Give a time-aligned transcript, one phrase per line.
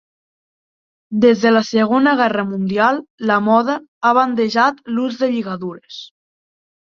[1.25, 2.97] Des de la Segona Guerra Mundial
[3.31, 3.75] la moda
[4.07, 6.01] ha bandejat l'ús de lligadures.